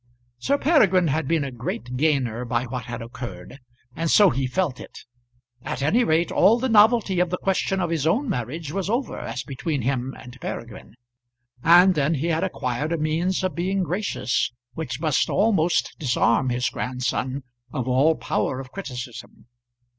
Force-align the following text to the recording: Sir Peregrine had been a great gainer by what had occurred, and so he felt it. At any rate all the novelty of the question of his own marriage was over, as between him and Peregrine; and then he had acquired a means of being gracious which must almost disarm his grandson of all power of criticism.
Sir 0.39 0.57
Peregrine 0.57 1.09
had 1.09 1.27
been 1.27 1.43
a 1.43 1.51
great 1.51 1.95
gainer 1.95 2.43
by 2.43 2.63
what 2.65 2.85
had 2.85 3.03
occurred, 3.03 3.59
and 3.95 4.09
so 4.09 4.31
he 4.31 4.47
felt 4.47 4.79
it. 4.79 5.01
At 5.61 5.83
any 5.83 6.03
rate 6.03 6.31
all 6.31 6.57
the 6.57 6.69
novelty 6.69 7.19
of 7.19 7.29
the 7.29 7.37
question 7.37 7.79
of 7.79 7.91
his 7.91 8.07
own 8.07 8.27
marriage 8.27 8.71
was 8.71 8.89
over, 8.89 9.19
as 9.19 9.43
between 9.43 9.83
him 9.83 10.15
and 10.17 10.41
Peregrine; 10.41 10.95
and 11.63 11.93
then 11.93 12.15
he 12.15 12.29
had 12.29 12.43
acquired 12.43 12.91
a 12.91 12.97
means 12.97 13.43
of 13.43 13.53
being 13.53 13.83
gracious 13.83 14.51
which 14.73 14.99
must 14.99 15.29
almost 15.29 15.95
disarm 15.99 16.49
his 16.49 16.67
grandson 16.69 17.43
of 17.71 17.87
all 17.87 18.15
power 18.15 18.59
of 18.59 18.71
criticism. 18.71 19.45